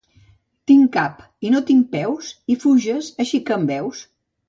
Tinc 0.71 0.89
cap 0.95 1.19
i 1.49 1.53
no 1.57 1.63
tinc 1.69 1.87
peus, 1.93 2.33
i 2.55 2.59
fuges 2.67 3.15
així 3.27 3.45
que 3.51 3.63
em 3.63 3.73
veus. 3.77 4.07